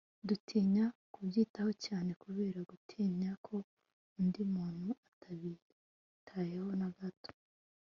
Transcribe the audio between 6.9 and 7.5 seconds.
gato